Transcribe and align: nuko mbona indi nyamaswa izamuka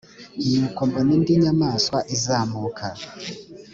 nuko 0.57 0.79
mbona 0.89 1.11
indi 1.17 1.33
nyamaswa 1.43 1.99
izamuka 2.15 2.85